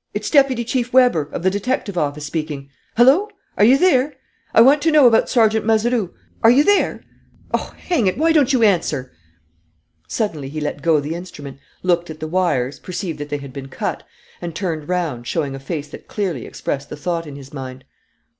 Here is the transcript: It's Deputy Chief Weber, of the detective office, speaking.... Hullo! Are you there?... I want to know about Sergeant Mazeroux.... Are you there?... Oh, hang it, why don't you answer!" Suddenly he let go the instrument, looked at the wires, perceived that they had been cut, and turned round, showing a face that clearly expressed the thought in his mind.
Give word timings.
It's 0.14 0.30
Deputy 0.30 0.62
Chief 0.64 0.92
Weber, 0.92 1.22
of 1.32 1.42
the 1.42 1.50
detective 1.50 1.98
office, 1.98 2.24
speaking.... 2.24 2.70
Hullo! 2.96 3.28
Are 3.58 3.64
you 3.64 3.76
there?... 3.76 4.14
I 4.54 4.60
want 4.60 4.80
to 4.82 4.92
know 4.92 5.08
about 5.08 5.28
Sergeant 5.28 5.66
Mazeroux.... 5.66 6.14
Are 6.44 6.52
you 6.52 6.62
there?... 6.62 7.02
Oh, 7.52 7.74
hang 7.76 8.06
it, 8.06 8.16
why 8.16 8.30
don't 8.30 8.52
you 8.52 8.62
answer!" 8.62 9.10
Suddenly 10.06 10.48
he 10.50 10.60
let 10.60 10.82
go 10.82 11.00
the 11.00 11.16
instrument, 11.16 11.58
looked 11.82 12.10
at 12.10 12.20
the 12.20 12.28
wires, 12.28 12.78
perceived 12.78 13.18
that 13.18 13.28
they 13.28 13.38
had 13.38 13.52
been 13.52 13.66
cut, 13.66 14.04
and 14.40 14.54
turned 14.54 14.88
round, 14.88 15.26
showing 15.26 15.52
a 15.56 15.58
face 15.58 15.88
that 15.88 16.06
clearly 16.06 16.46
expressed 16.46 16.88
the 16.88 16.96
thought 16.96 17.26
in 17.26 17.34
his 17.34 17.52
mind. 17.52 17.84